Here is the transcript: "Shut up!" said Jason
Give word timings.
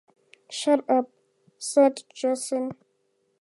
"Shut 0.49 0.83
up!" 0.89 1.11
said 1.59 2.05
Jason 2.11 2.71